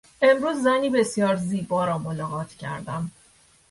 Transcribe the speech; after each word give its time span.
امروز 0.21 0.57
زنی 0.61 0.89
بسیار 0.89 1.35
زیبا 1.35 1.85
را 1.85 1.97
ملاقات 1.97 2.53
کردم. 2.55 3.11